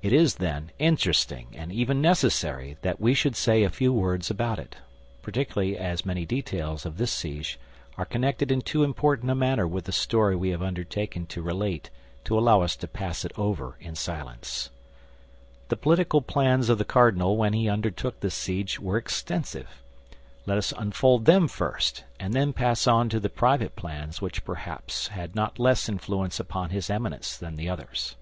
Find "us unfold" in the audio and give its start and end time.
20.56-21.26